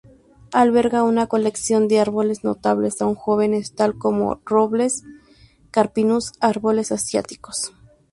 [0.51, 5.03] Alberga una colección de árboles notables aún jóvenes tal como robles,
[5.69, 7.73] Carpinus, árboles asiáticos.